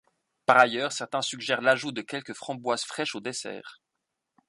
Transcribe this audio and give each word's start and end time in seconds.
Par 0.47 0.57
ailleurs, 0.57 0.91
certains 0.93 1.21
suggèrent 1.21 1.61
l'ajout 1.61 1.91
de 1.91 2.01
quelques 2.01 2.33
framboises 2.33 2.85
fraîches 2.85 3.13
au 3.13 3.19
dessert. 3.19 3.83